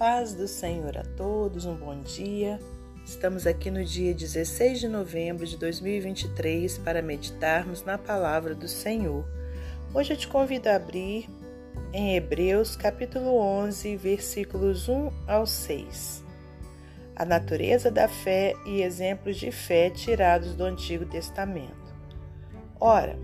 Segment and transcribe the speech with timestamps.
[0.00, 2.58] paz do Senhor a todos, um bom dia.
[3.04, 9.28] Estamos aqui no dia 16 de novembro de 2023 para meditarmos na palavra do Senhor.
[9.92, 11.28] Hoje eu te convido a abrir
[11.92, 16.24] em Hebreus capítulo 11, versículos 1 ao 6.
[17.14, 21.94] A natureza da fé e exemplos de fé tirados do Antigo Testamento.
[22.80, 23.18] Ora,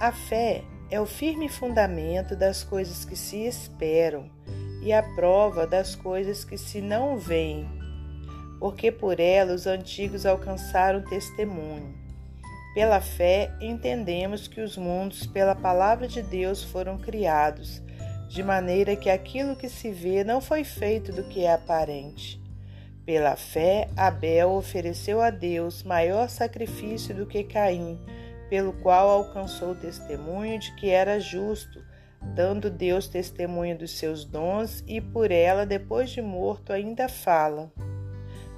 [0.00, 4.30] a fé é o firme fundamento das coisas que se esperam
[4.82, 7.68] e a prova das coisas que se não veem,
[8.58, 11.96] porque por ela os antigos alcançaram testemunho.
[12.74, 17.82] Pela fé entendemos que os mundos pela palavra de Deus foram criados,
[18.28, 22.40] de maneira que aquilo que se vê não foi feito do que é aparente.
[23.04, 27.98] Pela fé, Abel ofereceu a Deus maior sacrifício do que Caim,
[28.50, 31.82] pelo qual alcançou o testemunho de que era justo
[32.34, 37.72] dando Deus testemunho dos seus dons e por ela, depois de morto, ainda fala.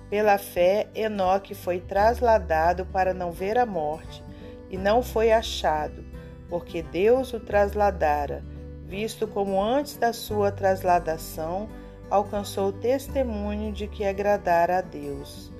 [0.08, 4.22] Pela fé, Enoque foi trasladado para não ver a morte
[4.68, 6.04] e não foi achado,
[6.48, 8.44] porque Deus o trasladara,
[8.86, 11.68] visto como antes da sua trasladação
[12.10, 15.52] alcançou o testemunho de que agradara a Deus.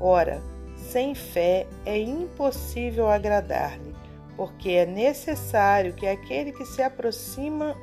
[0.00, 0.42] Ora,
[0.74, 3.91] sem fé é impossível agradar-lhe
[4.36, 7.76] porque é necessário que aquele que se aproxima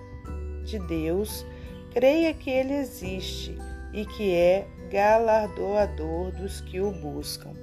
[0.64, 1.45] de Deus
[1.91, 3.58] creia que ele existe
[3.94, 7.53] e que é galardoador dos que o buscam.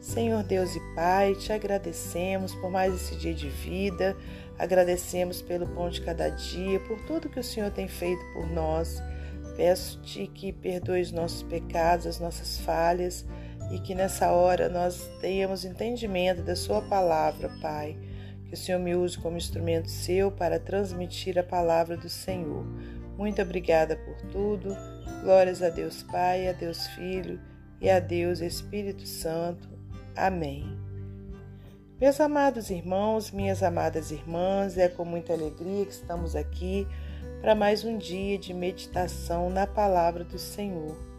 [0.00, 4.16] Senhor Deus e Pai, te agradecemos por mais esse dia de vida,
[4.58, 9.02] agradecemos pelo pão de cada dia, por tudo que o Senhor tem feito por nós.
[9.56, 13.26] Peço-te que perdoe os nossos pecados, as nossas falhas
[13.70, 17.96] e que nessa hora nós tenhamos entendimento da Sua palavra, Pai.
[18.44, 22.64] Que o Senhor me use como instrumento seu para transmitir a palavra do Senhor.
[23.16, 24.76] Muito obrigada por tudo.
[25.22, 27.40] Glórias a Deus Pai, a Deus Filho
[27.80, 29.68] e a Deus Espírito Santo.
[30.16, 30.64] Amém.
[32.00, 36.88] Meus amados irmãos, minhas amadas irmãs, é com muita alegria que estamos aqui
[37.40, 41.09] para mais um dia de meditação na palavra do Senhor.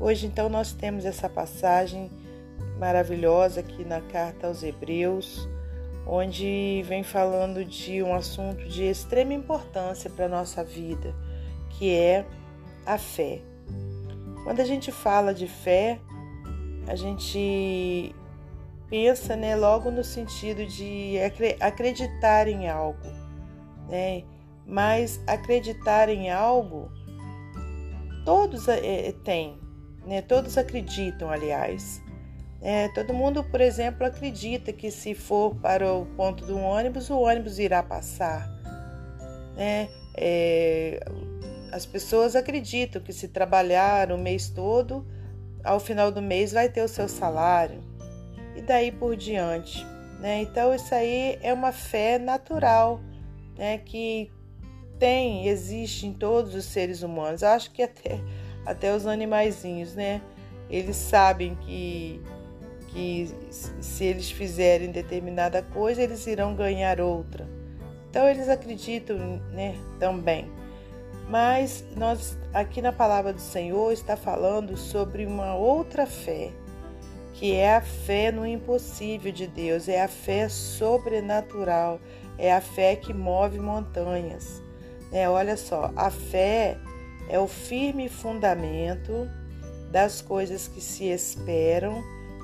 [0.00, 2.10] Hoje, então, nós temos essa passagem
[2.78, 5.46] maravilhosa aqui na carta aos Hebreus,
[6.06, 11.14] onde vem falando de um assunto de extrema importância para a nossa vida,
[11.68, 12.24] que é
[12.86, 13.42] a fé.
[14.42, 16.00] Quando a gente fala de fé,
[16.86, 18.16] a gente
[18.88, 21.16] pensa né, logo no sentido de
[21.60, 23.06] acreditar em algo,
[23.86, 24.24] né?
[24.66, 26.90] mas acreditar em algo
[28.24, 29.58] todos é, têm,
[30.06, 30.22] né?
[30.22, 32.02] Todos acreditam, aliás.
[32.62, 37.18] É, todo mundo, por exemplo, acredita que se for para o ponto do ônibus, o
[37.18, 38.48] ônibus irá passar.
[39.56, 39.88] Né?
[40.14, 41.00] É,
[41.72, 45.06] as pessoas acreditam que se trabalhar o mês todo,
[45.64, 47.82] ao final do mês vai ter o seu salário.
[48.54, 49.86] E daí por diante.
[50.18, 50.42] Né?
[50.42, 53.00] Então, isso aí é uma fé natural
[53.56, 53.78] né?
[53.78, 54.30] que
[54.98, 57.42] tem, existe em todos os seres humanos.
[57.42, 58.20] Acho que até
[58.70, 60.22] até os animaizinhos, né?
[60.70, 62.22] Eles sabem que,
[62.88, 63.28] que
[63.80, 67.46] se eles fizerem determinada coisa, eles irão ganhar outra.
[68.08, 69.16] Então eles acreditam,
[69.52, 70.50] né, também.
[71.28, 76.50] Mas nós aqui na palavra do Senhor está falando sobre uma outra fé,
[77.34, 82.00] que é a fé no impossível de Deus, é a fé sobrenatural,
[82.36, 84.60] é a fé que move montanhas.
[85.12, 86.76] É, olha só, a fé
[87.30, 89.30] é o firme fundamento
[89.90, 92.02] das coisas que se esperam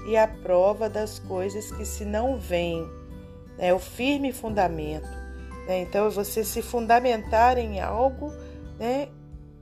[0.08, 2.86] e a prova das coisas que se não veem.
[3.58, 5.08] É o firme fundamento.
[5.66, 5.80] Né?
[5.80, 8.32] Então, é você se fundamentar em algo
[8.78, 9.08] né,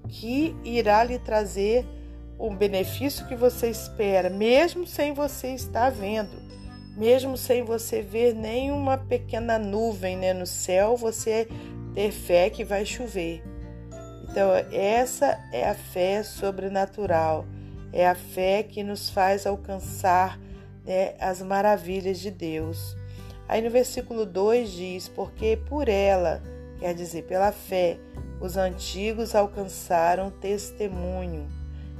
[0.08, 1.86] que irá lhe trazer
[2.38, 6.36] o benefício que você espera, mesmo sem você estar vendo,
[6.96, 11.48] mesmo sem você ver nenhuma pequena nuvem né, no céu, você
[11.94, 13.53] ter fé que vai chover.
[14.34, 17.44] Então, essa é a fé sobrenatural,
[17.92, 20.40] é a fé que nos faz alcançar
[20.84, 22.96] né, as maravilhas de Deus.
[23.46, 26.42] Aí no versículo 2 diz: Porque por ela,
[26.80, 27.96] quer dizer, pela fé,
[28.40, 31.48] os antigos alcançaram testemunho.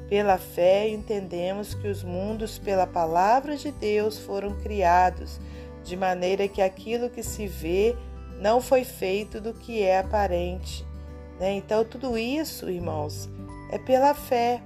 [0.08, 5.38] Pela fé entendemos que os mundos, pela palavra de Deus, foram criados,
[5.84, 7.94] de maneira que aquilo que se vê
[8.40, 10.84] não foi feito do que é aparente.
[11.38, 11.54] Né?
[11.54, 13.28] Então, tudo isso, irmãos,
[13.70, 14.62] é pela fé.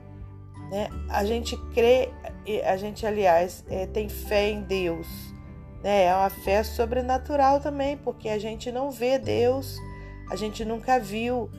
[0.70, 0.88] Né?
[1.08, 2.10] A gente crê,
[2.64, 5.06] a gente, aliás, é, tem fé em Deus.
[5.82, 6.04] Né?
[6.04, 9.78] É uma fé sobrenatural também, porque a gente não vê Deus,
[10.30, 11.50] a gente nunca viu,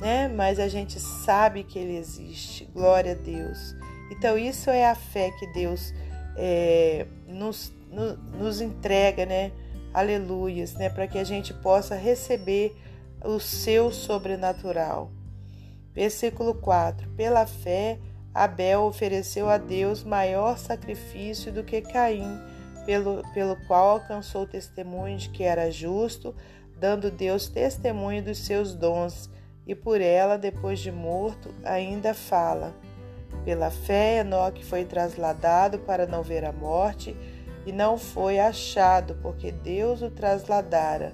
[0.00, 0.28] né?
[0.28, 2.64] Mas a gente sabe que Ele existe.
[2.74, 3.74] Glória a Deus.
[4.10, 5.92] Então, isso é a fé que Deus
[6.36, 9.52] é, nos, no, nos entrega, né?
[9.92, 10.88] Aleluias, né?
[10.88, 12.76] Para que a gente possa receber
[13.24, 15.10] o seu sobrenatural.
[15.94, 17.98] Versículo 4: Pela fé,
[18.34, 22.38] Abel ofereceu a Deus maior sacrifício do que Caim,
[22.86, 26.34] pelo, pelo qual alcançou o testemunho de que era justo,
[26.78, 29.28] dando Deus testemunho dos seus dons,
[29.66, 32.74] e por ela, depois de morto, ainda fala.
[33.44, 37.16] Pela fé, Enoque foi trasladado para não ver a morte,
[37.66, 41.12] e não foi achado, porque Deus o trasladara,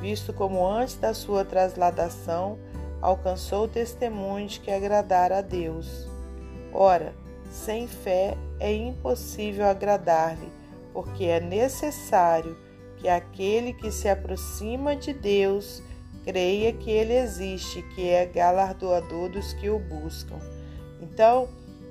[0.00, 2.58] visto como antes da sua trasladação
[3.00, 6.08] alcançou o testemunho de que agradara a Deus.
[6.72, 7.14] Ora,
[7.50, 10.48] sem fé é impossível agradar-lhe,
[10.92, 12.56] porque é necessário
[12.98, 15.82] que aquele que se aproxima de Deus
[16.24, 20.38] creia que ele existe, que é galardoador dos que o buscam.
[21.00, 21.48] Então,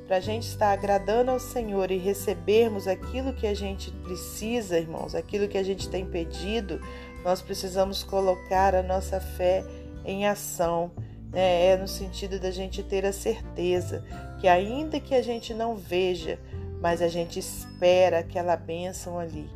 [0.07, 5.13] para a gente estar agradando ao Senhor e recebermos aquilo que a gente precisa, irmãos,
[5.13, 6.81] aquilo que a gente tem pedido,
[7.23, 9.63] nós precisamos colocar a nossa fé
[10.05, 10.91] em ação.
[11.31, 11.67] Né?
[11.67, 14.03] É no sentido da gente ter a certeza
[14.39, 16.39] que, ainda que a gente não veja,
[16.81, 19.49] mas a gente espera aquela bênção ali.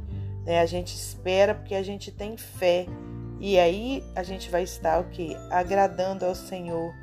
[0.46, 0.60] Né?
[0.60, 2.86] A gente espera porque a gente tem fé.
[3.40, 5.36] E aí a gente vai estar o quê?
[5.50, 6.94] Agradando ao Senhor.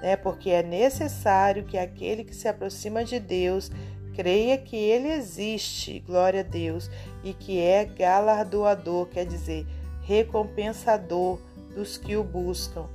[0.00, 0.16] Né?
[0.16, 3.70] Porque é necessário que aquele que se aproxima de Deus
[4.14, 6.88] creia que Ele existe, glória a Deus,
[7.22, 9.66] e que é galardoador, quer dizer,
[10.04, 11.38] recompensador
[11.74, 12.86] dos que o buscam.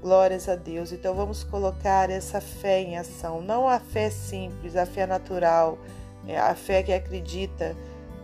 [0.00, 0.92] Glórias a Deus.
[0.92, 5.78] Então vamos colocar essa fé em ação, não a fé simples, a fé natural,
[6.26, 7.76] é, a fé que acredita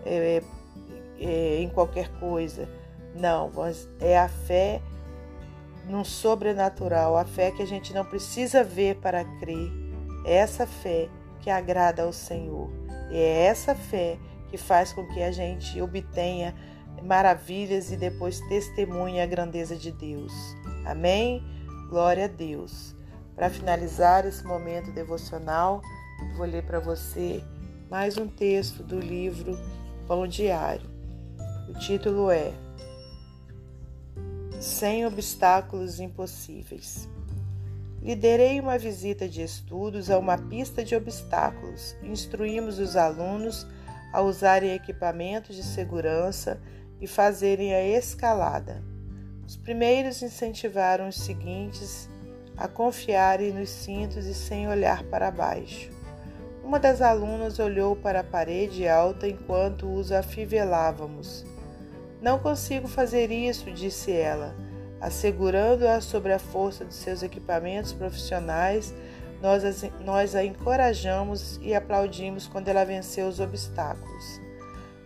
[0.06, 0.42] é,
[1.18, 2.68] é, em qualquer coisa.
[3.14, 4.80] Não, mas é a fé
[5.86, 9.70] no sobrenatural, a fé que a gente não precisa ver para crer.
[10.24, 11.08] É essa fé
[11.40, 12.70] que agrada ao Senhor.
[13.10, 14.18] É essa fé
[14.48, 16.54] que faz com que a gente obtenha
[17.02, 20.32] maravilhas e depois testemunhe a grandeza de Deus.
[20.84, 21.42] Amém?
[21.88, 22.94] Glória a Deus.
[23.34, 25.82] Para finalizar esse momento devocional,
[26.36, 27.42] vou ler para você
[27.90, 29.58] mais um texto do livro
[30.06, 30.88] Pão Diário.
[31.68, 32.52] O título é
[34.60, 37.08] Sem Obstáculos Impossíveis.
[38.02, 41.96] Liderei uma visita de estudos a uma pista de obstáculos.
[42.02, 43.66] Instruímos os alunos
[44.12, 46.60] a usarem equipamentos de segurança
[47.04, 48.82] e fazerem a escalada.
[49.46, 52.08] Os primeiros incentivaram os seguintes
[52.56, 55.90] a confiarem nos cintos e sem olhar para baixo.
[56.64, 61.44] Uma das alunas olhou para a parede alta enquanto os afivelávamos.
[62.22, 64.54] Não consigo fazer isso, disse ela.
[64.98, 68.94] Assegurando-a sobre a força de seus equipamentos profissionais,
[69.42, 69.62] nós,
[70.02, 74.43] nós a encorajamos e aplaudimos quando ela venceu os obstáculos.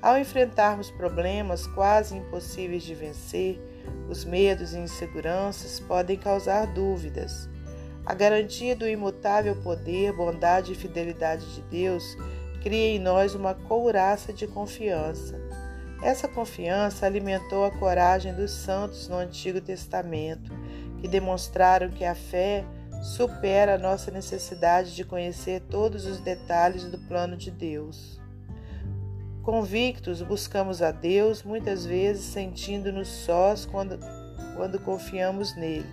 [0.01, 3.61] Ao enfrentarmos problemas quase impossíveis de vencer,
[4.09, 7.49] os medos e inseguranças podem causar dúvidas.
[8.07, 12.17] A garantia do imutável poder, bondade e fidelidade de Deus
[12.63, 15.39] cria em nós uma couraça de confiança.
[16.01, 20.53] Essa confiança alimentou a coragem dos santos no Antigo Testamento,
[21.01, 22.65] que demonstraram que a fé
[23.03, 28.19] supera a nossa necessidade de conhecer todos os detalhes do plano de Deus.
[29.49, 33.99] Convictos, buscamos a Deus, muitas vezes sentindo-nos sós quando,
[34.55, 35.89] quando confiamos nele.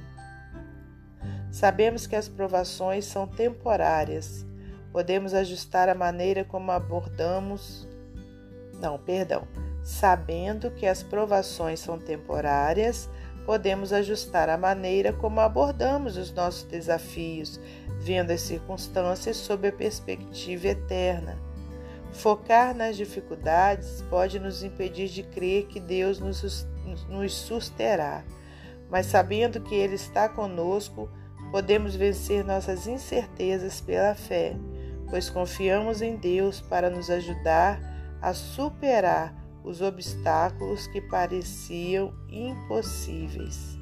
[1.49, 4.45] Sabemos que as provações são temporárias.
[4.91, 7.87] Podemos ajustar a maneira como abordamos.
[8.81, 9.47] Não, perdão.
[9.81, 13.09] Sabendo que as provações são temporárias,
[13.45, 17.57] podemos ajustar a maneira como abordamos os nossos desafios,
[18.01, 21.54] vendo as circunstâncias sob a perspectiva eterna.
[22.15, 26.65] Focar nas dificuldades pode nos impedir de crer que Deus nos,
[27.09, 28.23] nos susterá,
[28.89, 31.09] mas sabendo que Ele está conosco,
[31.51, 34.55] podemos vencer nossas incertezas pela fé,
[35.09, 37.81] pois confiamos em Deus para nos ajudar
[38.21, 43.77] a superar os obstáculos que pareciam impossíveis.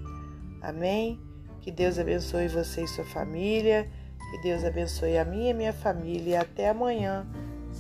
[0.60, 1.22] Amém?
[1.62, 3.90] Que Deus abençoe você e sua família,
[4.32, 6.42] que Deus abençoe a minha e minha família.
[6.42, 7.28] Até amanhã